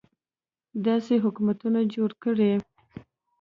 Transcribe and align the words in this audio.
داسې 0.85 1.13
حکومتولي 1.23 1.83
جوړه 1.93 2.15
کړي. 2.23 2.51